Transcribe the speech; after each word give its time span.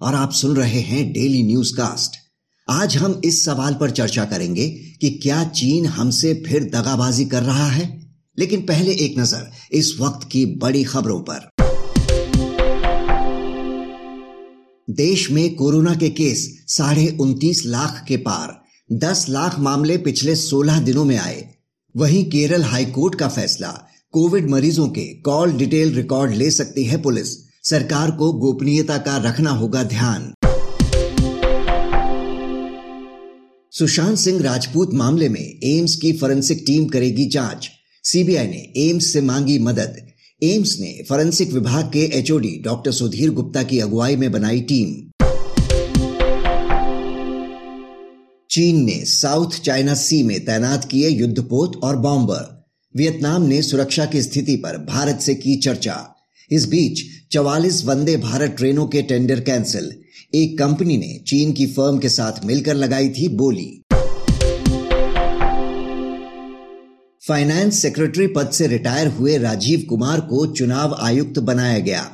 और 0.00 0.14
आप 0.14 0.32
सुन 0.32 0.56
रहे 0.56 0.80
हैं 0.80 1.12
डेली 1.12 1.42
न्यूज़ 1.42 1.76
कास्ट 1.76 2.16
आज 2.70 2.96
हम 2.96 3.20
इस 3.24 3.44
सवाल 3.44 3.74
पर 3.74 3.90
चर्चा 3.90 4.24
करेंगे 4.24 4.68
कि 4.70 5.10
क्या 5.10 5.44
चीन 5.44 5.86
हमसे 5.86 6.44
फिर 6.46 6.64
दगाबाजी 6.64 7.24
कर 7.24 7.42
रहा 7.42 7.66
है? 7.66 8.10
लेकिन 8.38 8.60
पहले 8.60 8.92
एक 8.92 9.18
नज़र 9.18 9.50
इस 9.72 9.96
वक्त 10.00 10.28
की 10.28 10.46
बड़ी 10.46 10.84
खबरों 10.84 11.24
पर। 11.30 11.48
देश 14.90 15.30
में 15.30 15.54
कोरोना 15.54 15.94
के 15.94 16.10
केस 16.10 16.64
साढ़े 16.66 17.16
उनतीस 17.20 17.62
लाख 17.66 18.04
के 18.08 18.16
पार, 18.16 18.62
दस 18.92 19.26
लाख 19.28 19.58
मामले 19.58 19.96
पिछले 19.96 20.36
सोलह 20.36 20.80
दिनों 20.80 21.04
में 21.04 21.18
आए। 21.18 21.54
वहीं 21.96 22.24
केरल 22.24 22.62
हाईकोर्ट 22.62 23.14
का 23.14 23.28
फैसला, 23.28 23.88
कोविड 24.12 24.50
मरीजों 24.50 24.88
के 24.88 25.14
कॉल 25.14 25.52
डिटेल 25.52 25.94
रिकॉर्ड 25.94 26.34
ले 26.34 26.50
सकती 26.50 26.84
है 26.84 27.02
पुलिस। 27.02 27.45
सरकार 27.68 28.10
को 28.10 28.32
गोपनीयता 28.32 28.96
का 28.96 29.16
रखना 29.16 29.50
होगा 29.50 29.82
ध्यान। 29.82 30.34
सुशांत 33.72 34.18
सिंह 34.18 34.42
राजपूत 34.42 34.94
मामले 34.94 35.28
में 35.28 35.60
एम्स 35.64 35.96
की 35.96 36.12
फोरेंसिक 36.12 36.64
टीम 36.66 36.86
करेगी 36.86 37.28
जाँच। 37.28 37.70
सीबीआई 38.04 38.46
ने 38.46 38.72
एम्स 38.76 39.12
से 39.12 39.20
मांगी 39.20 39.58
मदद। 39.58 39.96
एम्स 40.42 40.80
ने 40.80 41.04
फॉरेंसिक 41.08 41.52
विभाग 41.52 41.84
के 41.92 41.98
एचओडी 41.98 42.62
डॉक्टर 42.64 42.92
सुधीर 42.92 43.30
गुप्ता 43.30 43.62
की 43.62 43.80
अगुवाई 43.80 44.16
में 44.16 44.32
बनाई 44.32 44.60
टीम। 44.60 45.10
चीन 48.50 48.84
ने 48.84 49.04
साउथ 49.04 49.50
चाइना 49.50 49.94
सी 49.94 50.22
में 50.22 50.44
तैनात 50.44 50.84
किए 50.84 51.08
युद्धपोत 51.08 51.80
और 51.84 51.96
बॉम्बर 51.96 52.66
वियतनाम 52.96 53.42
ने 53.42 53.62
सुरक्षा 53.62 54.04
की 54.04 54.22
स्थिति 54.22 54.56
पर 54.56 54.78
भारत 54.78 55.20
से 55.20 55.34
की 55.34 55.56
चर्चा। 55.56 56.12
इस 56.50 56.68
बीच 56.68 57.02
44 57.32 57.84
वंदे 57.84 58.16
भारत 58.16 58.50
ट्रेनों 58.50 58.86
के 58.86 59.02
टेंडर 59.02 59.40
कैंसिल। 59.40 59.92
एक 60.34 60.58
कंपनी 60.58 60.96
ने 60.96 61.20
चीन 61.26 61.52
की 61.52 61.66
फर्म 61.66 61.98
के 61.98 62.08
साथ 62.08 62.44
मिलकर 62.44 62.74
लगाई 62.74 63.08
थी 63.08 63.28
बोली। 63.28 63.82
फाइनेंस 67.28 67.82
सेक्रेटरी 67.82 68.26
पद 68.26 68.50
से 68.50 68.66
रिटायर 68.66 69.06
हुए 69.06 69.38
राजीव 69.38 69.86
कुमार 69.88 70.20
को 70.20 70.46
चुनाव 70.46 70.96
आयुक्त 71.00 71.38
बनाया 71.38 71.78
गया। 71.78 72.10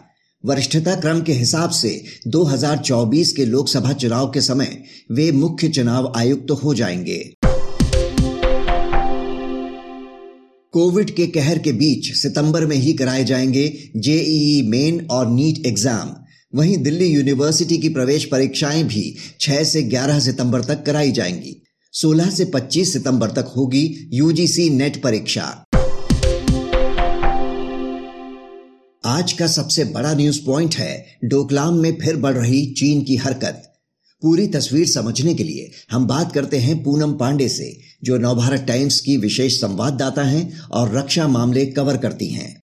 वरिष्ठता 0.46 0.94
क्रम 0.94 1.20
के 1.20 1.32
हिसाब 1.32 1.70
से 1.70 2.04
2024 2.28 3.32
के 3.32 3.44
लोकसभा 3.44 3.92
चुनाव 3.92 4.30
के 4.30 4.40
समय 4.40 4.82
वे 5.12 5.32
मुख्य 5.32 5.68
चुनाव 5.68 6.12
आयुक्त 6.16 6.44
तो 6.48 6.54
हो 6.54 6.74
जाएँगे। 6.74 7.34
कोविड 10.72 11.10
के 11.10 11.26
कहर 11.26 11.58
के 11.58 11.72
बीच 11.72 12.16
सितंबर 12.16 12.66
में 12.66 12.76
ही 12.76 12.92
कराए 12.92 13.24
जाएँगे 13.24 13.90
जेईई 13.96 14.62
मेन 14.68 15.06
और 15.10 15.30
नीट 15.30 15.66
एग्ज़ाम। 15.66 16.14
वहीं 16.54 16.76
दिल्ली 16.78 17.06
यूनिवर्सिटी 17.06 17.78
की 17.78 17.88
प्रवेश 17.88 18.24
परीक्षाएँ 18.24 18.84
भी 18.84 19.16
6 19.40 19.64
से 19.64 19.82
11 19.82 20.20
सितंबर 20.20 20.60
तक 20.60 20.82
कराई 20.86 21.12
जाएँगी। 21.12 21.62
16 21.92 22.30
से 22.30 22.44
25 22.44 22.92
सितंबर 22.92 23.30
तक 23.30 23.52
होगी 23.56 24.10
यूजीसी 24.12 24.70
नेट 24.70 25.02
परीक्षा। 25.02 25.64
आज 29.06 29.32
का 29.32 29.46
सबसे 29.46 29.84
बड़ा 29.84 30.14
न्यूज़ 30.14 30.40
पॉइंट 30.46 30.74
है, 30.74 31.06
डोकलाम 31.24 31.74
में 31.74 31.98
फिर 32.00 32.16
बढ़ 32.16 32.34
रही 32.34 32.66
चीन 32.66 33.02
की 33.02 33.16
हरकत। 33.16 33.71
पूरी 34.22 34.46
तस्वीर 34.46 34.84
समझने 34.84 35.34
के 35.34 35.42
लिए 35.42 35.70
हम 35.90 36.06
बात 36.06 36.32
करते 36.34 36.56
हैं 36.56 36.76
पूनम 36.78 37.12
पांडे 37.12 37.48
से, 37.48 37.68
जो 38.04 38.18
नवभारत 38.18 38.64
टाइम्स 38.68 39.00
की 39.00 39.16
विशेष 39.16 39.52
संवाददाता 39.52 40.22
हैं 40.22 40.44
और 40.72 40.98
रक्षा 40.98 41.28
मामले 41.28 41.66
कवर 41.66 41.96
करती 41.96 42.34
हैं। 42.34 42.62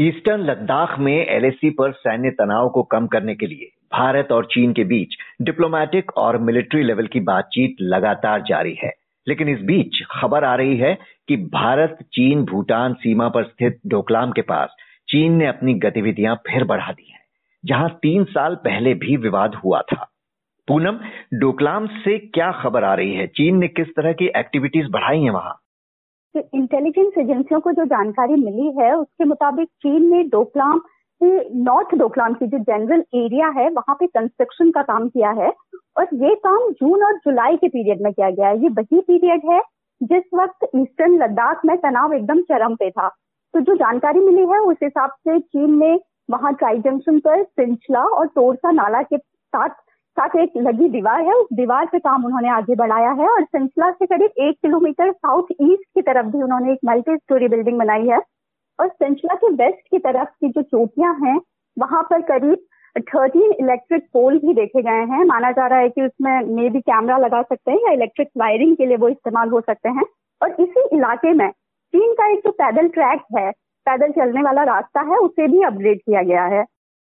ईस्टर्न 0.00 0.42
लद्दाख 0.42 0.98
में 0.98 1.26
एलएसी 1.26 1.70
पर 1.70 1.92
सैन्य 1.92 2.30
तनाव 2.30 2.68
को 2.68 2.82
कम 2.82 3.06
करने 3.06 3.34
के 3.34 3.46
लिए 3.46 3.70
भारत 3.98 4.28
और 4.32 4.44
चीन 4.44 4.72
के 4.72 4.84
बीच 4.84 5.08
डिप्लोमेटिक 5.42 6.12
और 6.16 6.38
मिलिट्री 6.38 6.82
लेवल 6.82 7.06
की 7.06 7.20
बातचीत 7.20 7.76
लगातार 7.80 8.40
जारी 8.40 8.76
है। 8.84 8.92
लेकिन 9.28 9.48
इस 9.48 9.58
बीच 9.58 10.04
खबर 10.10 10.44
आ 10.44 10.54
रही 10.54 10.76
है 10.76 10.98
कि 11.28 11.36
भारत, 11.36 11.98
चीन, 12.02 12.44
भूटान 12.44 12.94
सीमा 12.94 13.28
पर 13.28 13.44
स्थित 13.44 13.80
डोकलाम 13.86 14.30
के 14.30 14.42
पास 14.42 14.68
चीन 15.08 15.32
ने 15.32 15.46
अपनी 15.46 15.74
गतिविधियाँ 15.74 16.34
फिर 16.34 16.64
बढ़ा 16.64 16.92
दी 16.92 17.11
जहाँ 17.64 17.88
तीन 17.90 18.24
साल 18.24 18.54
पहले 18.54 18.94
भी 18.94 19.16
विवाद 19.16 19.54
हुआ 19.54 19.80
था। 19.80 20.08
पूनम, 20.68 20.98
डोकलाम 21.38 21.86
से 21.86 22.18
क्या 22.18 22.52
खबर 22.52 22.84
आ 22.84 22.94
रही 22.94 23.14
है? 23.14 23.26
चीन 23.26 23.56
ने 23.56 23.68
किस 23.68 23.88
तरह 23.88 24.12
की 24.12 24.26
एक्टिविटीज़ 24.36 24.86
बढ़ाई 24.90 25.20
हैं 25.20 25.30
वहाँ? 25.30 25.58
इंटेलिजेंस 26.36 27.12
एजेंसियों 27.18 27.60
को 27.60 27.72
जो 27.72 27.84
जानकारी 27.84 28.32
मिली 28.32 28.84
है, 28.84 28.96
उसके 28.96 29.24
मुताबिक 29.24 29.68
चीन 29.68 30.16
ने 30.16 30.22
डोकलाम 30.22 30.80
नॉर्थ 31.54 31.94
डोकलाम 31.94 32.34
की 32.34 32.46
जो 32.46 32.58
जनरल 32.58 33.04
एरिया 33.14 33.48
है, 33.48 33.70
वहाँ 33.70 33.96
पे 34.00 34.06
कंस्ट्रक्शन 34.06 34.70
का 34.70 34.82
काम 34.82 35.08
किया 35.08 35.30
है। 35.30 35.52
और 35.96 36.08
ये 36.14 36.34
काम 36.34 36.58
जून 36.58 37.02
और 37.04 37.16
जुलाई 37.16 37.56
के 37.56 37.68
पीरियड 37.68 38.02
में 38.02 38.12
किया 38.12 38.30
गया 38.30 38.48
है। 38.48 38.62
ये 38.62 38.68
वही 38.68 39.00
पीरियड 39.00 39.40
है, 39.50 39.60
जिस 40.02 40.22
वक्त 40.34 40.68
ईस्टर्न 40.76 41.22
लद्दाख 41.22 41.60
में 41.64 41.76
तनाव 41.76 42.12
एकदम 42.12 42.40
चरम 42.40 42.74
पे 42.74 42.90
था। 42.90 43.08
तो 43.54 43.60
जो 43.60 43.74
जानकारी 43.74 44.20
मिली 44.20 44.40
है, 44.40 44.58
उस 44.58 44.76
हिसाब 44.82 45.10
से 45.10 45.40
चीन 45.40 45.78
ने 45.78 46.00
वहाँ 46.28 46.52
ट्राई 46.54 46.78
जंक्शन 46.78 47.18
पर 47.18 47.42
सिंचला 47.42 48.04
और 48.04 48.26
तोरसा 48.26 48.70
नाला 48.70 49.02
के 49.02 49.18
साथ 49.18 49.68
साथ 50.16 50.36
एक 50.36 50.52
लगी 50.56 50.88
दीवार 50.88 51.20
है। 51.20 51.32
उस 51.32 51.46
दीवार 51.52 51.86
पे 51.86 51.98
काम 51.98 52.24
उन्होंने 52.24 52.48
आगे 52.48 52.74
बढ़ाया 52.74 53.10
है 53.10 53.28
और 53.28 53.44
सिंचला 53.44 53.90
से 53.90 54.06
करीब 54.06 54.30
एक 54.38 54.56
किलोमीटर 54.62 55.12
साउथ 55.12 55.52
ईस्ट 55.62 55.84
की 55.94 56.02
तरफ़ 56.02 56.26
भी 56.26 56.42
उन्होंने 56.42 56.72
एक 56.72 56.78
मल्टी 56.84 57.16
स्टोरी 57.16 57.48
बिल्डिंग 57.48 57.78
बनाई 57.78 58.06
है। 58.06 58.18
और 58.78 58.88
सिंचला 58.88 59.34
के 59.34 59.48
वेस्ट 59.54 59.88
की 59.90 59.98
तरफ़ 59.98 60.28
की 60.40 60.48
जो 60.48 60.62
चोटियाँ 60.62 61.14
हैं, 61.22 61.40
वहाँ 61.76 62.02
पर 62.02 62.22
करीब 62.22 62.58
थर्टीन 62.96 63.52
इलेक्ट्रिक 63.60 64.02
पोल 64.12 64.38
भी 64.38 64.54
देखे 64.54 64.82
गए 64.82 65.04
हैं। 65.12 65.24
माना 65.24 65.50
जा 65.50 65.66
रहा 65.66 65.78
है 65.78 65.88
कि 65.88 66.02
उसमें 66.02 66.40
मे 66.56 66.68
भी 66.70 66.80
कैमरा 66.80 67.18
लगा 67.18 67.42
सकते 67.42 67.72
हैं 67.72 67.78
या 67.78 67.92
इलेक्ट्रिक 67.92 68.28
वायरिंग 68.36 68.76
के 68.76 68.86
लिए 68.86 68.96
वो 68.96 69.08
इस्तेमाल 69.08 69.48
हो 69.48 69.60
सकते 69.60 69.88
हैं। 69.88 70.04
और 70.42 70.56
इसी 70.60 70.88
इलाके 70.96 71.32
में 71.34 71.50
चीन 71.94 72.12
का 72.12 72.30
एक 72.32 72.38
जो 72.38 72.50
पैदल 72.50 72.88
ट्रैक 72.88 73.22
है 73.36 73.50
पैदल 73.86 74.10
चलने 74.12 74.42
वाला 74.42 74.62
रास्ता 74.64 75.00
है, 75.02 75.16
उसे 75.18 75.48
भी 75.48 75.62
अपग्रेड 75.64 75.98
किया 76.00 76.22
गया 76.22 76.44
है। 76.46 76.64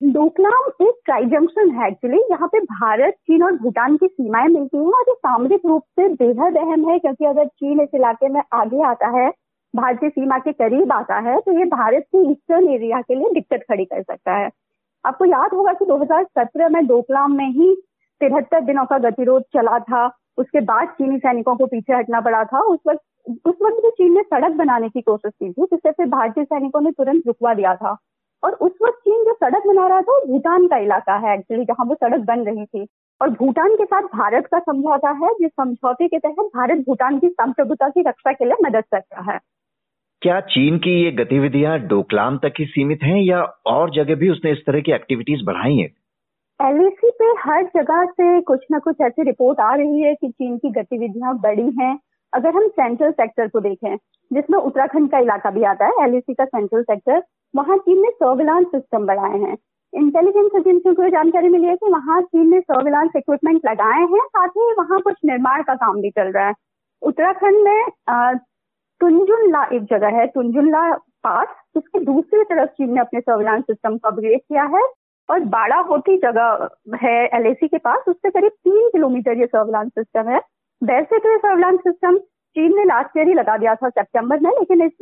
डोकलाम 0.01 0.71
एक 0.83 0.95
ट्राई 1.05 1.25
जंक्शन 1.27 1.71
है 1.71 1.89
एक्चुअली 1.89 2.19
यहाँ 2.31 2.49
पे 2.49 2.61
भारत, 2.63 3.15
चीन 3.27 3.43
और 3.45 3.53
भूटान 3.59 3.97
की 3.97 4.07
सीमाएँ 4.07 4.49
मिलती 4.49 4.77
हैं 4.77 4.93
और 4.93 5.05
ये 5.09 5.15
सामरिक 5.15 5.61
रूप 5.67 5.83
से 6.01 6.09
बेहद 6.15 6.57
अहम 6.59 6.89
है, 6.91 6.99
क्योंकि 6.99 7.25
अगर 7.25 7.47
चीन 7.47 7.81
इस 7.81 7.95
इलाके 7.95 8.29
में 8.29 8.41
आगे 8.55 8.83
आता 8.87 9.09
है, 9.19 9.29
भारतीय 9.75 10.11
सीमा 10.11 10.39
के 10.39 10.53
करीब 10.53 10.93
आता 10.93 11.19
है 11.21 11.39
तो 11.41 11.53
ये 11.59 11.65
भारत 11.67 12.05
के 12.07 12.19
ईस्टर्न 12.31 12.69
एरिया 12.71 13.01
के 13.01 13.15
लिए 13.15 13.33
दिक्कत 13.35 13.65
खड़ी 13.69 13.85
कर 13.85 14.03
सकता 14.03 14.37
है। 14.37 14.51
आपको 15.05 15.25
याद 15.25 15.55
होगा 15.55 15.73
कि 15.73 15.85
2017 15.85 16.69
में 16.69 16.87
डोकलाम 16.87 17.37
में 17.37 17.49
ही 17.49 17.75
तिहत्तर 18.21 18.61
दिनों 18.61 18.85
का 18.85 18.99
गतिरोध 19.01 19.43
चला 19.55 19.79
था 19.81 20.07
उसके 20.39 20.61
बाद 20.61 20.89
चीनी 20.89 21.19
सैनिकों 21.19 21.57
को 21.57 21.67
पीछे 21.67 21.93
हटना 21.93 22.21
पड़ा 22.21 22.45
था। 22.45 22.61
उस 22.61 22.79
वक्त 22.89 23.01
उस 23.29 23.55
वक्त 23.63 23.77
भी 23.77 23.91
चीन 23.91 24.15
ने 24.15 24.23
सड़क 24.23 24.53
बनाने 24.53 24.89
की 24.89 25.01
कोशिश 25.01 25.33
की 25.35 25.53
थी, 25.53 25.63
जिससे 25.63 25.91
फिर 25.91 26.07
भारतीय 26.07 26.45
सैनिकों 26.45 26.81
ने 26.81 26.91
तुरंत 26.91 27.23
रुकवा 27.27 27.55
दिया 27.55 27.75
था। 27.75 27.97
और 28.45 28.53
उस 28.53 28.73
वक्त 28.83 28.99
चीन 28.99 29.25
जो 29.25 29.33
सड़क 29.33 29.63
बना 29.67 29.87
रहा 29.87 30.01
था, 30.01 30.13
वो 30.13 30.27
भूटान 30.27 30.67
का 30.67 30.77
इलाका 30.77 31.17
है 31.17 31.39
एक्चुअली 31.39 31.65
जहाँ 31.65 31.87
वो 31.87 31.95
सड़क 31.95 32.21
बन 32.21 32.41
रही 32.41 32.65
थी। 32.65 32.87
और 33.23 33.31
भूटान 33.31 33.75
के 33.75 33.85
साथ 33.85 34.03
भारत 34.03 34.47
का 34.47 34.59
समझौता 34.59 35.11
है, 35.11 35.29
जिस 35.29 35.51
समझौते 35.51 36.09
के 36.09 36.19
तहत 36.19 36.35
भारत 36.39 36.79
भूटान 36.79 37.19
की 37.19 37.29
संप्रभुता 37.29 37.89
की 37.89 38.01
रक्षा 38.01 38.33
के 38.33 38.45
लिए 38.45 38.55
मदद 38.65 38.85
करता 38.93 39.33
है। 39.33 39.41
क्या 40.23 40.41
चीन 40.41 40.79
की 40.79 41.05
ये 41.05 41.11
गतिविधियाँ 41.11 41.79
डोकलाम 41.79 42.39
तक 42.39 42.53
ही 42.59 42.65
सीमित 42.65 43.03
हैं 43.03 43.23
या 43.23 43.43
और 43.67 43.91
जगह 43.91 44.15
भी 44.15 44.29
उसने 44.29 44.53
इस 44.53 44.67
तरह 44.67 44.81
की 44.81 44.93
एक्टिविटीज़ 44.93 45.45
बढ़ाई 45.45 45.77
हैं? 45.77 45.91
एलएसी 46.61 47.11
पे 47.11 47.25
हर 47.41 47.65
जगह 47.77 48.05
से 48.07 48.41
कुछ 48.43 48.65
ना 48.71 48.79
कुछ 48.79 49.01
ऐसी 49.03 49.23
रिपोर्ट 49.23 49.61
आ 49.61 49.75
रही 49.75 50.01
है 50.03 50.15
कि 50.15 50.29
चीन 50.29 50.57
की 50.59 50.71
गतिविधियाँ 50.73 51.35
बढ़ी 51.39 51.71
हैं। 51.81 51.99
अगर 52.33 52.55
हम 52.55 52.69
सेंट्रल 52.69 53.11
सेक्टर 53.13 53.49
को 53.49 53.61
देखें, 53.61 53.97
जिसमें 54.31 54.59
उत्तराखंड 54.59 55.11
का 55.11 55.19
इलाका 55.19 55.51
भी 55.51 55.65
आता 55.65 55.87
है 55.87 56.05
एलएसी 56.05 56.35
का 56.35 56.45
सेंट्रल 56.45 56.83
सेक्टर 56.83 57.23
वहाँ 57.55 57.77
चीन 57.79 58.01
ने 58.03 58.11
सर्विलांस 58.13 58.67
सिस्टम 58.67 59.07
बढ़ाए 59.07 59.39
हैं। 59.39 59.57
इंटेलिजेंस 59.93 60.51
एजेंसियों 60.57 60.95
को 60.95 61.09
जानकारी 61.09 61.49
मिली 61.49 61.67
है 61.67 61.77
कि 61.77 61.91
वहाँ 61.91 62.21
चीन 62.23 62.49
ने 62.51 62.61
सर्विलांस 62.61 63.11
इक्विपमेंट 63.17 63.61
लगाए 63.67 64.01
हैं, 64.03 64.27
साथ 64.27 64.49
ही 64.49 64.73
वहाँ 64.79 65.01
कुछ 65.01 65.15
निर्माण 65.27 65.63
का 65.63 65.75
काम 65.77 66.01
भी 66.03 66.11
चल 66.11 66.33
रहा 66.33 66.47
है। 66.47 66.55
उत्तराखंड 67.03 67.63
में 67.65 68.39
तुंजुनला 69.01 69.63
एक 69.73 69.85
जगह 69.85 70.19
है, 70.19 70.27
तुंजुनला 70.27 70.91
पास, 71.25 71.49
उसके 71.77 72.05
दूसरी 72.05 72.43
तरफ़ 72.45 72.71
चीन 72.71 72.93
ने 72.95 73.01
अपने 73.01 73.21
सर्विलांस 73.21 73.63
सिस्टम 73.63 73.97
को 73.97 74.09
अपग्रेड 74.09 74.41
किया 74.41 74.65
है। 74.75 74.83
और 75.29 75.41
बाड़ा 75.51 75.77
होती 75.83 76.17
जगह 76.19 76.69
है 77.03 77.15
एलएसी 77.37 77.69
के 77.69 77.79
पास, 77.79 78.05
उससे 78.09 78.31
करीब 78.31 78.51
तीन 78.51 78.89
किलोमीटर 78.89 79.39
ये 79.39 79.47
सर्विलांस 79.47 79.91
सिस्टम 79.91 80.29
है। 80.29 80.41
वैसे 80.83 81.19
तो 81.19 81.31
ये 81.31 81.37
सर्विलांस 81.39 81.79
सिस्टम 81.81 82.19
चीन 82.57 82.77
ने 82.77 82.85
लास्ट 82.85 83.17
ईयर 83.17 83.29
ही 83.29 83.35
लगा 83.35 83.57
दिया 83.57 83.75
था, 83.75 83.89
सितंबर 83.91 84.41
में, 84.41 84.51
लेकिन 84.51 84.83
इस 84.83 84.93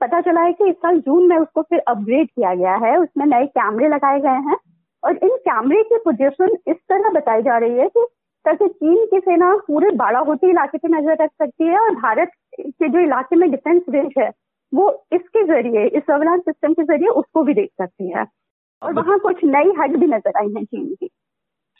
पता 0.00 0.20
चला 0.20 0.40
है 0.40 0.52
कि 0.52 0.68
इस 0.70 0.76
साल 0.76 0.98
जून 1.00 1.26
में 1.28 1.36
उसको 1.36 1.62
फिर 1.62 1.78
अपग्रेड 1.88 2.28
किया 2.28 2.54
गया 2.54 2.74
है। 2.84 2.96
उसमें 2.98 3.26
नए 3.26 3.46
कैमरे 3.48 3.88
लगाए 3.88 4.20
गए 4.20 4.40
हैं 4.48 4.56
और 5.02 5.16
इन 5.16 5.36
कैमरे 5.40 5.82
की 5.82 5.98
पोजिशन 6.04 6.56
इस 6.68 6.76
तरह 6.88 7.10
बताई 7.10 7.42
जा 7.42 7.58
रही 7.58 7.78
है 7.78 7.88
कि 7.88 8.06
ताकि 8.44 8.68
चीन 8.68 9.04
की 9.06 9.18
सेना 9.20 9.54
पूरे 9.66 9.90
बाड़ा 9.96 10.18
होती 10.20 10.50
इलाके 10.50 10.78
पे 10.78 10.88
नज़र 10.88 11.22
रख 11.22 11.30
सकती 11.32 11.66
है 11.66 11.78
और 11.78 11.94
भारत 11.96 12.30
के 12.60 12.88
जो 12.88 12.98
इलाके 12.98 13.36
में 13.36 13.50
डिफेंस 13.50 13.82
रेंज 13.88 14.12
है, 14.18 14.30
वो 14.72 14.90
इसके 15.12 15.44
ज़रिए, 15.44 15.84
इस 15.86 16.02
सर्विलांस 16.02 16.40
सिस्टम 16.40 16.72
के 16.72 16.82
ज़रिए 16.84 17.08
उसको 17.10 17.42
भी 17.42 17.54
देख 17.54 17.70
सकती 17.82 18.10
है। 18.10 18.24
और 18.82 18.92
वहाँ 18.92 19.18
कुछ 19.18 19.44
नई 19.44 19.72
हट 19.78 19.96
भी 19.96 20.06
नज़र 20.06 20.38
आई 20.38 20.52
है 20.56 20.64
चीन 20.64 20.94
की। 20.94 21.08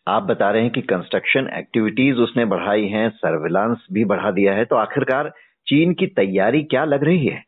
आप 0.07 0.23
बता 0.23 0.51
रहे 0.51 0.63
हैं 0.63 0.71
कि 0.73 0.81
कंस्ट्रक्शन 0.83 1.49
एक्टिविटीज़ 1.55 2.17
उसने 2.17 2.45
बढ़ाई 2.45 2.87
हैं 2.89 3.09
सर्विलांस 3.17 3.87
भी 3.93 4.05
बढ़ा 4.05 4.31
दिया 4.31 4.53
है 4.55 4.65
तो 4.65 4.77
आखिरकार 4.77 5.29
चीन 5.67 5.93
की 5.95 6.07
तैयारी 6.07 6.63
क्या 6.65 6.85
लग 6.85 7.05
रही 7.05 7.27
है? 7.27 7.43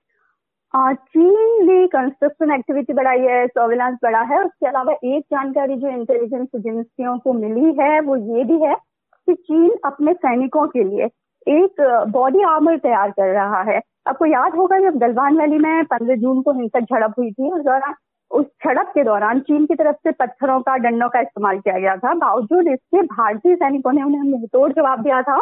चीन 0.75 1.67
ने 1.67 1.87
कंस्ट्रक्शन 1.87 2.53
एक्टिविटी 2.55 2.93
बढ़ाई 2.93 3.21
है 3.21 3.47
सर्विलांस 3.47 3.97
बढ़ा 4.03 4.21
है 4.25 4.43
उसके 4.45 4.67
अलावा 4.67 4.93
एक 4.93 5.23
जानकारी 5.33 5.77
जो 5.77 5.89
इंटेलिजेंस 5.89 6.49
एजेंसियों 6.57 7.19
को 7.19 7.33
मिली 7.33 7.75
है 7.81 8.01
वो 8.01 8.17
ये 8.17 8.45
भी 8.45 8.61
है 8.65 8.75
कि 8.75 9.35
चीन 9.35 9.71
अपने 9.85 10.13
सैनिकों 10.13 10.67
के 10.67 10.85
लिए 10.85 11.09
एक 11.47 11.81
बॉडी 12.09 12.43
आर्मर 12.43 12.77
तैयार 12.79 13.11
कर 13.11 13.33
रहा 13.35 13.63
है। 13.63 13.81
आपको 14.09 14.27
याद 14.27 14.55
होगा 14.55 14.79
जब 14.81 14.99
गलवान 14.99 15.39
वैली 15.39 15.59
में 15.59 15.85
पंद्रह 15.85 16.17
जून 16.17 16.43
को 16.43 16.53
हिंसक 16.53 16.81
झड़प 16.83 17.15
हुई 17.19 17.31
थी 17.31 17.51
उस 17.51 17.65
दौरान 17.65 17.95
उस 18.31 18.47
झड़प 18.65 18.91
के 18.95 19.05
दौरान 19.05 19.41
चीन 19.41 19.65
की 19.67 19.75
तरफ़ 19.75 19.97
से 19.99 20.11
पत्थरों 20.13 20.61
का, 20.61 20.77
डंडों 20.79 21.09
का 21.09 21.21
इस्तेमाल 21.21 21.59
किया 21.61 21.79
गया 21.79 21.97
था। 21.97 22.13
बावजूद 22.17 22.69
इसके, 22.69 23.03
भारतीय 23.05 23.55
सैनिकों 23.57 23.93
ने 23.93 24.03
उन्हें 24.03 24.23
मुंहतोड़ 24.23 24.71
जवाब 24.73 25.03
दिया 25.03 25.23
था। 25.23 25.39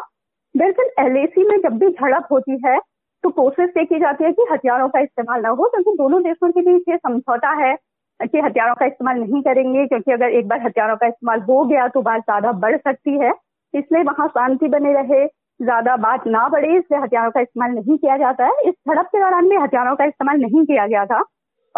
दरअसल, 0.55 0.90
एलएसी 1.00 1.44
में 1.44 1.56
जब 1.61 1.79
भी 1.79 1.88
झड़प 1.90 2.29
होती 2.32 2.61
है 2.67 2.79
तो 3.25 3.31
कोशिश 3.32 3.70
ये 3.76 3.85
की 3.85 3.99
जाती 4.00 4.25
है 4.25 4.31
कि 4.32 4.44
हथियारों 4.50 4.88
का 4.88 5.00
इस्तेमाल 5.00 5.40
ना 5.43 5.49
हो, 5.50 5.69
क्योंकि 5.69 5.93
दोनों 5.99 6.23
देशों 6.23 6.50
के 6.50 6.61
बीच 6.62 6.88
ये 6.88 6.96
समझौता 6.96 7.50
है 7.56 7.75
कि 8.20 8.40
हथियारों 8.40 8.75
का 8.75 8.87
इस्तेमाल 8.87 9.19
नहीं 9.19 9.43
करेंगे, 9.43 9.87
क्योंकि 9.87 10.12
अगर 10.12 10.31
एक 10.31 10.49
बार 10.49 10.61
हथियारों 10.62 10.96
का 10.96 11.06
इस्तेमाल 11.06 11.41
हो 11.41 11.64
गया 11.64 11.87
तो 11.88 12.02
बात 12.02 12.20
ज़्यादा 12.20 12.52
बढ़ 12.61 12.76
सकती 12.79 13.19
है। 13.19 13.32
इसलिए 13.75 14.02
वहाँ 14.05 14.26
शांति 14.29 14.69
बने 14.69 14.93
रहे, 14.93 15.25
ज़्यादा 15.61 15.96
बात 15.99 16.26
ना 16.26 16.46
बढ़े, 16.49 16.76
इसलिए 16.79 17.00
हथियारों 17.00 17.31
का 17.31 17.41
इस्तेमाल 17.41 17.70
नहीं 17.73 17.96
किया 17.99 18.17
जाता 18.17 18.46
है। 18.46 18.62
इस 18.62 18.75
झड़प 18.88 19.06
के 19.06 19.20
दौरान 19.20 19.49
भी 19.49 19.56
हथियारों 19.56 19.94
का 19.96 20.05
इस्तेमाल 20.05 20.41
नहीं 20.41 20.64
किया 20.64 20.87
गया 20.87 21.05
था। 21.06 21.23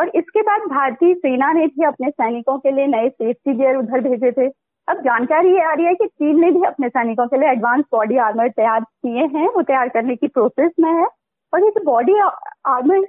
और 0.01 0.09
इसके 0.17 0.43
बाद 0.43 0.61
भारतीय 0.71 1.15
सेना 1.15 1.53
ने 1.53 1.67
भी 1.67 1.85
अपने 1.85 2.11
सैनिकों 2.11 2.59
के 2.59 2.71
लिए 2.71 2.87
नए 2.87 3.09
सेफ्टी 3.09 3.55
गियर 3.55 3.77
उधर 3.77 4.01
भेजे 4.01 4.31
थे। 4.33 4.47
अब 4.89 5.01
जानकारी 5.01 5.53
ये 5.53 5.63
आ 5.63 5.73
रही 5.73 5.87
है 5.87 5.95
कि 5.95 6.07
चीन 6.07 6.41
ने 6.41 6.51
भी 6.51 6.63
अपने 6.67 6.89
सैनिकों 6.89 7.27
के 7.27 7.39
लिए 7.39 7.51
एडवांस 7.51 7.85
बॉडी 7.93 8.17
आर्मर 8.27 8.49
तैयार 8.51 8.81
किए 8.81 9.27
हैं। 9.35 9.49
वो 9.55 9.63
तैयार 9.63 9.89
करने 9.89 10.17
की 10.17 10.29
प्रोसेस 10.29 10.73
में 10.81 10.91
है। 10.93 11.07
और 11.53 11.65
ये 11.65 11.71
जो 11.71 11.85
बॉडी 11.85 12.19
आर्मर 12.67 13.05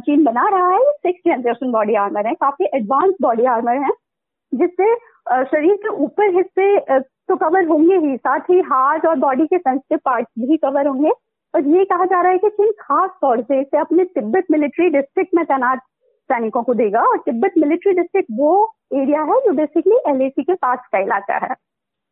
चीन 0.00 0.24
बना 0.24 0.48
रहा 0.48 0.68
है 0.68 0.90
सिक्स 0.92 1.20
जनरेशन 1.26 1.72
बॉडी 1.72 1.94
आर्मर 2.04 2.26
है। 2.26 2.34
काफ़ी 2.40 2.66
एडवांस 2.74 3.14
बॉडी 3.22 3.44
आर्मर 3.54 3.82
है। 3.84 3.90
जिससे 4.52 4.94
शरीर 5.44 5.74
के 5.82 5.88
ऊपर 6.04 6.34
हिस्से 6.36 6.78
तो 6.90 7.36
कवर 7.36 7.66
होंगे 7.66 7.96
ही। 8.06 8.16
साथ 8.16 8.50
ही 8.50 8.60
हार्ट 8.70 9.06
और 9.06 9.16
बॉडी 9.18 9.46
के 9.46 9.58
सेंसिटिव 9.58 9.98
पार्ट 10.04 10.26
भी 10.38 10.56
कवर 10.56 10.86
होंगे। 10.86 11.10
और 11.54 11.66
ये 11.68 11.84
कहा 11.84 12.04
जा 12.04 12.20
रहा 12.22 12.32
है 12.32 12.38
कि 12.38 12.48
चीन 12.48 12.72
खास 12.80 13.10
तौर 13.22 13.40
से 13.42 13.60
इसे 13.60 13.78
अपने 13.78 14.04
तिब्बत 14.04 14.44
मिलिट्री 14.50 14.88
डिस्ट्रिक्ट 14.90 15.34
में 15.34 15.44
तैनात 15.44 15.80
सैनिकों 16.32 16.62
को 16.62 16.74
देगा 16.74 17.00
और 17.02 17.18
तिब्बत 17.18 17.54
मिलिट्री 17.58 17.92
डिस्ट्रिक्ट 17.92 18.28
वो 18.34 18.52
एरिया 18.94 19.22
है 19.22 19.40
जो 19.40 19.52
बेसिकली 19.54 19.96
एलएसी 20.08 20.42
के 20.42 20.54
पास 20.56 20.86
का 20.92 20.98
इलाका 20.98 21.36
है। 21.46 21.54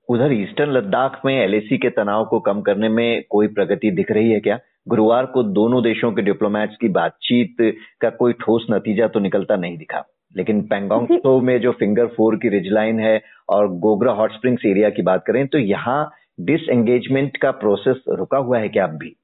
उधर 0.08 0.32
ईस्टर्न 0.32 0.70
लद्दाख 0.72 1.20
में 1.24 1.34
एलएसी 1.34 1.78
के 1.78 1.90
तनाव 1.90 2.24
को 2.24 2.40
कम 2.40 2.60
करने 2.60 2.88
में 2.88 3.22
कोई 3.30 3.48
प्रगति 3.48 3.90
दिख 3.90 4.10
रही 4.10 4.30
है 4.30 4.40
क्या? 4.40 4.58
गुरुवार 4.88 5.26
को 5.26 5.42
दोनों 5.42 5.82
देशों 5.82 6.10
के 6.12 6.22
डिप्लोमेट्स 6.22 6.76
की 6.80 6.88
बातचीत 6.88 7.56
का 8.00 8.10
कोई 8.10 8.32
ठोस 8.40 8.66
नतीजा 8.70 9.08
तो 9.08 9.20
निकलता 9.20 9.56
नहीं 9.56 9.76
दिखा। 9.78 10.04
लेकिन 10.36 10.62
पेंगोंग 10.62 11.06
तो 11.18 11.40
में 11.40 11.58
जो 11.60 11.72
फिंगर 11.72 12.06
फोर 12.06 12.36
की 12.36 12.48
रिजलाइन 12.48 13.00
है 13.00 13.20
और 13.48 13.68
गोगरा 13.78 14.12
हॉट 14.12 14.32
स्प्रिंग्स 14.32 14.64
एरिया 14.66 14.90
की 14.90 15.02
बात 15.02 15.24
करें 15.26 15.46
तो 15.46 15.58
यहाँ 15.58 16.00
डिसएंगेजमेंट 16.40 17.36
का 17.36 17.50
प्रोसेस 17.60 18.02
रुका 18.08 18.38
हुआ 18.38 18.58
है 18.58 18.68
क्या 18.68 18.84
अब 18.84 18.98
भी 18.98 19.14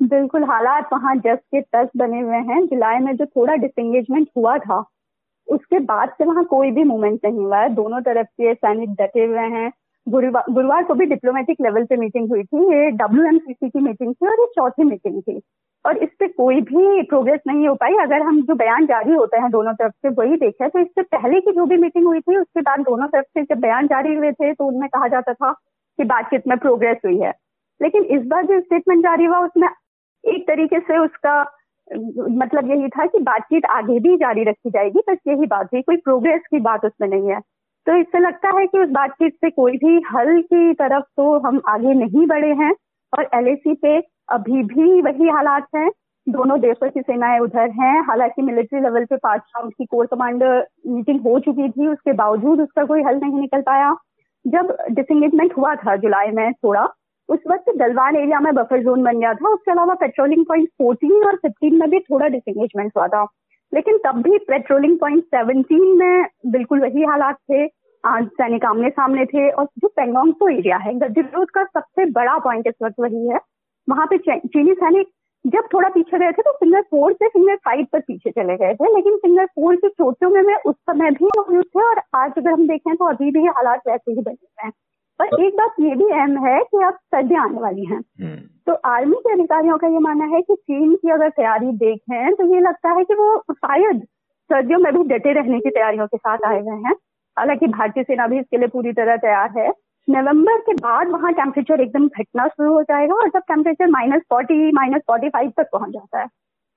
बिल्कुल, 0.00 0.44
हालात 0.44 0.88
वहाँ 0.92 1.14
जस 1.16 1.38
के 1.54 1.60
तस 1.74 1.88
बने 1.96 2.20
हुए 2.20 2.36
हैं। 2.48 2.64
जुलाई 2.66 2.98
में 2.98 3.14
जो 3.16 3.26
थोड़ा 3.26 3.54
डिसंगेजमेंट 3.54 4.28
हुआ 4.36 4.56
था, 4.58 4.84
उसके 5.48 5.78
बाद 5.80 6.08
से 6.08 6.24
वहाँ 6.24 6.44
कोई 6.44 6.70
भी 6.70 6.84
मूवमेंट 6.84 7.20
नहीं 7.24 7.38
हुआ 7.38 7.58
है। 7.58 7.68
दोनों 7.74 8.00
तरफ़ 8.00 8.26
के 8.40 8.54
सैनिक 8.54 8.94
डटे 9.00 9.24
हुए 9.24 9.46
हैं। 9.56 9.70
गुरुवार 10.06 10.84
को 10.84 10.94
भी 10.94 11.06
डिप्लोमेटिक 11.06 11.60
लेवल 11.60 11.84
पे 11.84 11.96
मीटिंग 11.96 12.28
हुई 12.30 12.42
थी। 12.44 12.64
ये 12.74 12.90
डब्ल्यू 12.92 13.38
की 13.68 13.80
मीटिंग 13.80 14.14
थी 14.14 14.26
और 14.26 14.40
ये 14.40 14.46
चौथी 14.56 14.84
मीटिंग 14.84 15.20
थी। 15.22 15.40
और 15.84 15.96
इस 15.98 16.08
पे 16.18 16.26
कोई 16.28 16.60
भी 16.62 17.02
प्रोग्रेस 17.02 17.40
नहीं 17.46 17.68
हो 17.68 17.74
पाई। 17.74 17.94
अगर 18.02 18.22
हम 18.22 18.40
जो 18.42 18.54
बयान 18.54 18.86
जारी 18.86 19.12
होते 19.12 19.36
हैं 19.36 19.50
दोनों 19.50 19.72
तरफ़ 19.74 19.92
से, 19.92 20.08
वही 20.08 20.36
देखें 20.36 20.68
तो 20.70 20.78
इससे 20.78 21.02
पहले 21.02 21.40
की 21.40 21.52
जो 21.52 21.66
भी 21.66 21.76
मीटिंग 21.76 22.06
हुई 22.06 22.20
थी, 22.20 22.36
उसके 22.36 22.60
बाद 22.60 22.80
दोनों 22.80 23.08
तरफ़ 23.08 23.24
से 23.28 23.42
जब 23.44 23.60
बयान 23.60 23.86
जारी 23.86 24.14
हुए 24.14 24.32
थे 24.32 24.52
तो 24.54 24.66
उनमें 24.66 24.88
कहा 24.88 25.08
जाता 25.08 25.32
था 25.34 25.52
कि 25.98 26.04
बातचीत 26.04 26.46
में 26.48 26.56
प्रोग्रेस 26.58 26.98
हुई 27.04 27.18
है। 27.20 27.32
लेकिन 27.80 28.02
इस 28.16 28.26
बार 28.26 28.46
जो 28.46 28.60
स्टेटमेंट 28.60 29.00
जारी 29.02 29.24
हुआ, 29.24 29.38
उसमें 29.38 29.68
एक 30.24 30.46
तरीके 30.48 30.80
से 30.80 30.98
उसका 30.98 31.40
मतलब 31.88 32.70
यही 32.70 32.88
था 32.88 33.06
कि 33.06 33.18
बातचीत 33.18 33.64
आगे 33.66 33.98
भी 34.00 34.16
जारी 34.16 34.44
रखी 34.44 34.70
जाएगी, 34.70 35.00
बस 35.10 35.18
यही 35.28 35.46
बात 35.46 35.74
है, 35.74 35.82
कोई 35.82 35.96
प्रोग्रेस 35.96 36.42
की 36.50 36.60
बात 36.60 36.84
उसमें 36.84 37.08
नहीं 37.08 37.28
है। 37.28 37.40
तो 37.86 37.96
इससे 37.96 38.18
लगता 38.18 38.50
है 38.58 38.66
कि 38.66 38.78
उस 38.78 38.88
बातचीत 38.88 39.34
से 39.34 39.50
कोई 39.50 39.76
भी 39.76 40.00
हल 40.12 40.40
की 40.42 40.72
तरफ़ 40.74 41.04
तो 41.16 41.38
हम 41.46 41.60
आगे 41.68 41.94
नहीं 41.94 42.26
बढ़े 42.26 42.52
हैं, 42.54 42.72
और 43.12 43.28
एलएसी 43.34 43.74
पे 43.74 43.98
अभी 44.32 44.62
भी 44.64 45.00
वही 45.02 45.28
हालात 45.28 45.66
हैं। 45.76 45.90
दोनों 46.26 46.58
देशों 46.60 46.90
की 46.90 47.00
सेनाएँ 47.00 47.38
उधर 47.40 47.70
हैं, 47.70 48.00
हालाँकि 48.02 48.42
मिलिट्री 48.42 48.80
लेवल 48.80 49.04
पे 49.04 49.16
पाँच 49.16 49.40
राउंड 49.56 49.72
की 49.72 49.84
कोर 49.84 50.06
कमांडर 50.06 50.66
मीटिंग 50.86 51.20
हो 51.20 51.38
चुकी 51.40 51.68
थी, 51.68 51.86
उसके 51.86 52.12
बावजूद 52.12 52.60
उसका 52.60 52.84
कोई 52.84 53.02
हल 53.02 53.16
नहीं 53.16 53.40
निकल 53.40 53.60
पाया। 53.60 53.94
जब 54.44 54.76
डिसंगेजमेंट 54.90 55.56
हुआ 55.56 55.74
था 55.74 55.96
जुलाई 55.96 56.30
में 56.30 56.52
थोड़ा 56.52 56.84
उस 57.32 57.38
वक्त 57.50 57.64
गलवान 57.76 58.16
एरिया 58.16 58.40
में 58.40 58.54
बफर 58.54 58.82
जोन 58.82 59.02
बन 59.02 59.18
गया 59.18 59.34
था। 59.34 59.48
उसके 59.48 59.70
अलावा 59.70 59.94
पेट्रोलिंग 59.94 60.44
पॉइंट 60.46 60.68
14 60.82 61.26
और 61.26 61.36
15 61.36 61.78
में 61.80 61.90
भी 61.90 61.98
थोड़ा 62.00 62.28
डिसंगेजमेंट 62.28 62.92
हुआ 62.96 63.06
था। 63.08 63.26
लेकिन 63.74 63.98
तब 63.98 64.22
भी 64.22 64.38
पेट्रोलिंग 64.38 64.98
पॉइंट 64.98 65.24
17 65.34 65.94
में 65.98 66.26
बिल्कुल 66.46 66.80
वही 66.80 67.02
हालात 67.02 67.36
थे। 67.36 67.66
सैनिक 68.06 68.64
आमने 68.64 68.90
सामने 68.90 69.24
थे 69.24 69.50
और 69.50 69.64
जो 69.64 69.88
पेंगोंग 69.88 70.14
पेंगोंगसो 70.14 70.48
एरिया 70.48 70.76
है 70.76 70.94
गतिरोध 70.94 71.50
का 71.50 71.64
सबसे 71.64 72.04
बड़ा 72.10 72.38
पॉइंट 72.38 72.66
इस 72.66 72.74
वक्त 72.82 72.94
वही 73.00 73.28
है। 73.28 73.40
वहाँ 73.88 74.06
पे 74.06 74.18
चीनी 74.18 74.74
सैनिक 74.74 75.08
जब 75.46 75.62
थोड़ा 75.74 75.88
पीछे 75.88 76.18
गए 76.18 76.32
थे 76.32 76.42
तो 76.42 76.52
फिंगर 76.52 76.80
फोर 76.80 77.12
से 77.12 77.28
फिंगर 77.28 77.56
फाइव 77.56 77.86
पर 77.92 78.00
पीछे 78.00 78.30
चले 78.30 78.56
गए 78.56 78.74
थे। 78.74 78.96
लेकिन 78.96 79.16
फिंगर 79.16 79.46
फोर 79.46 79.76
की 79.76 79.88
चोटियों 79.88 80.30
में, 80.30 80.42
में 80.42 80.54
उस 80.54 80.74
समय 80.74 81.10
भी 81.10 81.24
मौजूद 81.24 81.64
थे 81.64 81.84
और 81.84 82.00
आज 82.14 82.32
अगर 82.38 82.50
हम 82.50 82.68
देखें 82.68 82.96
तो 82.96 83.04
अभी 83.04 83.30
भी 83.30 83.46
हालात 83.46 83.80
वैसे 83.88 84.12
ही 84.12 84.20
बने 84.20 84.36
हुए 84.42 84.64
हैं। 84.64 84.72
और 85.28 85.44
एक 85.44 85.54
बात 85.54 85.74
ये 85.80 85.94
भी 85.94 86.04
अहम 86.04 86.46
है 86.46 86.60
कि 86.60 86.84
अब 86.84 86.94
सर्दियाँ 86.94 87.44
आने 87.44 87.60
वाली 87.60 87.84
हैं। 87.84 87.98
हम्म। 87.98 88.36
तो 88.66 88.74
आर्मी 88.74 89.16
के 89.16 89.32
अधिकारियों 89.32 89.78
का 89.78 89.88
ये 89.88 89.98
मानना 89.98 90.24
है 90.24 90.42
कि 90.42 90.54
चीन 90.54 90.94
की 90.94 91.10
अगर 91.10 91.28
तैयारी 91.28 91.72
देखें 91.72 92.34
तो 92.34 92.54
ये 92.54 92.60
लगता 92.60 92.90
है 92.90 93.04
कि 93.04 93.14
वो 93.14 93.44
शायद 93.52 94.02
सर्दियों 94.50 94.78
में 94.78 94.92
भी 94.92 95.04
डटे 95.04 95.32
रहने 95.32 95.60
की 95.60 95.70
तैयारियों 95.70 96.06
के 96.06 96.16
साथ 96.16 96.38
आए 96.46 96.60
हुए 96.60 96.76
हैं। 96.76 96.94
हालाँकि 97.38 97.66
भारतीय 97.66 98.02
सेना 98.02 98.26
भी 98.26 98.38
इसके 98.38 98.58
लिए 98.58 98.68
पूरी 98.68 98.92
तरह 98.92 99.16
तैयार 99.16 99.50
है। 99.58 99.72
नवंबर 100.10 100.58
के 100.58 100.72
बाद 100.72 101.08
वहाँ 101.08 101.32
टेम्परेचर 101.32 101.80
एकदम 101.80 102.08
घटना 102.08 102.46
शुरू 102.48 102.72
हो 102.72 102.82
जाएगा 102.82 103.14
और 103.14 103.28
जब 103.28 103.38
temperature 103.38 103.86
minus 103.86 104.22
forty 104.30 104.72
minus 104.72 105.02
forty 105.06 105.28
five 105.28 105.52
तक 105.56 105.66
पहुँच 105.72 105.90
जाता 105.90 106.20
है। 106.20 106.26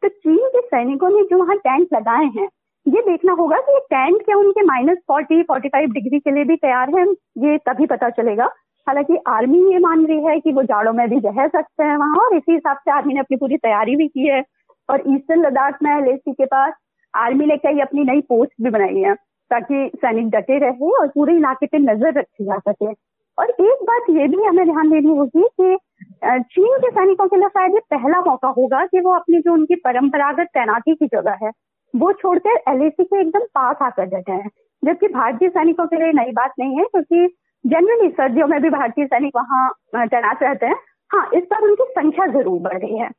तो 0.01 0.07
चीन 0.07 0.37
के 0.37 0.61
सैनिकों 0.61 1.09
ने 1.09 1.23
जो 1.23 1.37
वहाँ 1.37 1.57
टेंट 1.57 1.87
लगाए 1.93 2.25
हैं 2.25 2.49
ये 2.85 3.01
देखना 3.01 3.33
होगा 3.33 3.57
कि 3.59 3.79
टेंट 3.91 4.21
क्या 4.25 4.35
उनके 4.37 4.63
minus 4.63 4.97
forty 5.07 5.41
forty 5.43 5.69
five 5.69 5.91
degree 5.91 6.19
के 6.19 6.31
लिए 6.31 6.43
भी 6.43 6.55
तैयार 6.55 6.89
है? 6.95 7.05
ये 7.37 7.57
तभी 7.67 7.85
पता 7.85 8.09
चलेगा। 8.09 8.45
हालाँकि 8.87 9.17
आर्मी 9.27 9.59
ये 9.71 9.79
मान 9.79 10.05
रही 10.05 10.25
है 10.25 10.39
कि 10.39 10.51
वो 10.53 10.63
जाड़ों 10.63 10.93
में 10.93 11.07
भी 11.09 11.19
रह 11.19 11.47
सकते 11.47 11.83
हैं 11.83 11.95
वहाँ, 11.97 12.17
और 12.17 12.35
इसी 12.37 12.51
हिसाब 12.51 12.77
से 12.77 12.91
आर्मी 12.91 13.13
ने 13.13 13.19
अपनी 13.19 13.37
पूरी 13.37 13.57
तैयारी 13.57 13.95
भी 13.95 14.07
की 14.07 14.27
है। 14.27 14.43
और 14.89 15.03
ईस्टर्न 15.07 15.45
लद्दाख 15.45 15.77
में 15.83 15.91
एल 15.91 16.17
के 16.27 16.45
पास 16.45 16.73
आर्मी 17.13 17.45
ने 17.45 17.57
कई 17.57 17.79
अपनी 17.81 18.03
नई 18.03 18.21
पोस्ट 18.29 18.51
भी 18.63 18.69
बनाई 18.69 19.01
है, 19.01 19.13
ताकि 19.51 19.89
सैनिक 19.95 20.29
डटे 20.29 20.57
रहे 20.59 20.91
और 20.91 21.07
पूरे 21.07 21.35
इलाके 21.35 21.65
पे 21.65 21.77
नज़र 21.79 22.17
रखी 22.19 22.45
जा 22.45 22.57
सके। 22.59 22.91
और 23.37 23.49
एक 23.49 23.83
बात 23.83 24.09
ये 24.09 24.27
भी 24.27 24.43
हमें 24.43 24.65
ध्यान 24.65 24.89
देनी 24.89 25.15
होगी 25.17 25.47
कि 25.61 25.77
चीन 26.23 26.77
के 26.77 26.89
सैनिकों 26.89 27.27
के 27.27 27.35
लिए 27.35 27.47
शायद 27.49 27.73
ये 27.73 27.79
पहला 27.91 28.19
मौका 28.21 28.47
होगा 28.57 28.85
कि 28.85 28.99
वो 28.99 29.13
अपनी 29.15 29.39
जो 29.39 29.53
उनकी 29.53 29.75
परंपरागत 29.85 30.47
तैनाती 30.53 30.95
की 30.95 31.07
जगह 31.07 31.37
है 31.43 31.51
वो 31.95 32.11
छोड़कर 32.13 32.61
एलएसी 32.69 33.03
के 33.03 33.19
एकदम 33.21 33.43
पास 33.55 33.75
आकर 33.81 34.05
डटे 34.05 34.31
हैं। 34.31 34.49
जबकि 34.83 35.07
भारतीय 35.09 35.49
सैनिकों 35.49 35.85
के 35.87 35.95
लिए 35.95 36.11
नई 36.13 36.31
बात 36.31 36.53
नहीं 36.59 36.77
है 36.79 36.85
क्योंकि 36.85 37.27
जनरली 37.65 38.09
सर्दियों 38.09 38.47
में 38.47 38.61
भी 38.61 38.69
भारतीय 38.69 39.05
सैनिक 39.05 39.35
वहाँ 39.35 40.07
तैनात 40.07 40.43
रहते 40.43 40.65
हैं। 40.65 40.75
हाँ 41.11 41.29
इस 41.35 41.43
बार 41.51 41.61
उनकी 41.61 41.83
संख्या 41.91 42.25
ज़रूर 42.33 42.59
बढ़ 42.61 42.77
रही 42.77 42.97
है। 42.97 43.09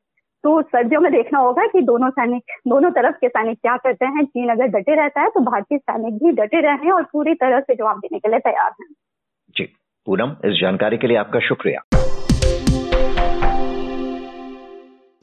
तो 0.45 0.61
सर्दियों 0.63 1.01
में 1.01 1.11
देखना 1.13 1.39
होगा 1.39 1.67
कि 1.67 1.81
दोनों 1.83 2.11
सैनिक 2.11 2.53
दोनों 2.69 2.91
तरफ़ 2.91 3.17
के 3.17 3.29
सैनिक 3.29 3.59
क्या 3.59 3.77
करते 3.77 4.07
हैं। 4.07 4.25
चीन 4.25 4.51
अगर 4.51 4.67
डटे 4.69 4.95
रहता 4.95 5.21
है 5.21 5.29
तो 5.29 5.41
भारतीय 5.41 5.79
सैनिक 5.79 6.23
भी 6.25 6.33
डटे 6.33 6.61
रहे 6.61 6.85
हैं 6.85 6.93
और 6.93 7.03
पूरी 7.13 7.35
तरह 7.35 7.61
से 7.61 7.75
जवाब 7.75 7.99
देने 7.99 8.19
के 8.19 8.29
लिए 8.29 8.39
तैयार 8.41 8.71
हैं। 8.81 8.89
जी 9.57 9.65
पूनम 10.07 10.37
इस 10.45 10.61
जानकारी 10.61 10.99
के 10.99 11.07
लिए 11.07 11.17
आपका 11.17 11.41
शुक्रिया। 11.49 11.81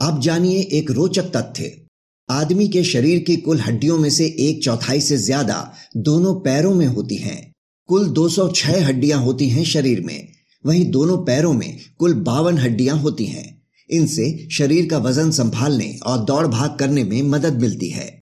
आप 0.00 0.20
जानिए 0.20 0.60
एक 0.78 0.90
रोचक 0.90 1.32
तथ्य। 1.36 1.83
आदमी 2.30 2.68
के 2.68 2.84
शरीर 2.84 3.18
की 3.18 3.36
कुल 3.36 3.60
हड्डियों 3.60 3.98
में 3.98 4.10
से 4.10 4.24
एक 4.24 4.62
चौथाई 4.64 5.00
से 5.00 5.16
ज़्यादा 5.16 5.72
दोनों 5.96 6.34
पैरों 6.34 6.74
में 6.74 6.86
होती 6.86 7.16
हैं। 7.16 7.52
कुल 7.86 8.08
206 8.08 8.80
हड्डियाँ 8.82 9.20
होती 9.20 9.48
हैं 9.48 9.64
शरीर 9.64 10.00
में। 10.00 10.28
वहीं 10.66 10.90
दोनों 10.90 11.16
पैरों 11.18 11.52
में 11.52 11.78
कुल 11.98 12.14
बावन 12.14 12.58
हड्डियाँ 12.58 12.96
होती 12.98 13.24
हैं। 13.24 13.62
इनसे 13.90 14.48
शरीर 14.52 14.88
का 14.88 14.98
वज़न 14.98 15.30
संभालने 15.30 15.98
और 16.06 16.18
दौड़ 16.18 16.46
भाग 16.46 16.76
करने 16.78 17.04
में 17.04 17.22
मदद 17.22 17.60
मिलती 17.60 17.88
है। 17.88 18.20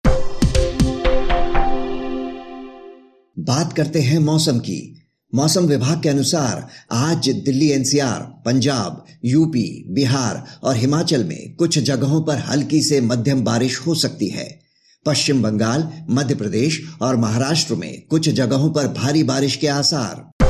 बात 3.39 3.73
करते 3.73 4.01
हैं 4.01 4.19
मौसम 4.19 4.59
की। 4.59 5.00
मौसम 5.35 5.65
विभाग 5.65 6.03
के 6.03 6.09
अनुसार 6.09 6.69
आज 6.93 7.29
दिल्ली, 7.29 7.71
एनसीआर, 7.71 8.21
पंजाब, 8.21 9.05
यूपी, 9.25 9.85
बिहार 9.89 10.45
और 10.63 10.77
हिमाचल 10.77 11.25
में 11.25 11.55
कुछ 11.55 11.79
जगहों 11.79 12.23
पर 12.23 12.39
हल्की 12.39 12.83
से 12.83 13.01
मध्यम 13.01 13.45
बारिश 13.45 13.79
हो 13.79 13.95
सकती 13.95 14.29
है। 14.29 14.61
पश्चिम 15.07 15.43
बंगाल, 15.43 15.93
मध्य 16.11 16.35
प्रदेश 16.35 16.83
और 17.03 17.17
महाराष्ट्र 17.17 17.75
में 17.75 18.07
कुछ 18.11 18.29
जगहों 18.29 18.71
पर 18.71 18.89
भारी 18.89 19.23
बारिश 19.23 19.57
के 19.57 19.67
आसार। 19.67 20.45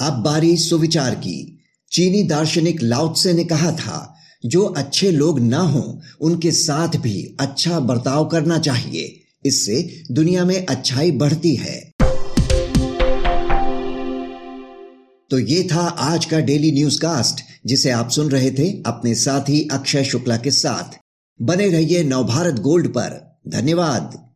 अब 0.00 0.12
बारी 0.12 0.56
सुविचार 0.56 1.14
की। 1.14 1.58
चीनी 1.92 2.22
दार्शनिक 2.22 2.82
लाउत्से 2.82 3.32
ने 3.32 3.44
कहा 3.44 3.72
था, 3.72 4.14
जो 4.46 4.64
अच्छे 4.64 5.10
लोग 5.10 5.40
ना 5.40 5.58
हो, 5.58 6.00
उनके 6.20 6.50
साथ 6.50 6.88
भी 6.88 7.36
अच्छा 7.40 7.80
बर्ताव 7.80 8.24
करना 8.24 8.58
चाहिए। 8.58 9.24
इससे 9.48 10.02
दुनिया 10.10 10.44
में 10.44 10.66
अच्छाई 10.66 11.10
बढ़ती 11.10 11.54
है। 11.56 11.92
तो 15.30 15.38
ये 15.38 15.68
था 15.72 15.80
आज 15.80 16.24
का 16.24 16.40
डेली 16.40 16.72
न्यूज़ 16.72 17.00
कास्ट 17.00 17.44
जिसे 17.66 17.90
आप 17.90 18.10
सुन 18.10 18.30
रहे 18.30 18.50
थे 18.50 18.82
अपने 18.86 19.14
साथी 19.14 19.68
अक्षय 19.72 20.04
शुक्ला 20.04 20.36
के 20.36 20.50
साथ। 20.50 20.98
बने 21.42 21.68
रहिए 21.68 22.04
नवभारत 22.04 22.54
गोल्ड 22.54 22.88
पर। 22.88 23.38
धन्यवाद। 23.48 24.27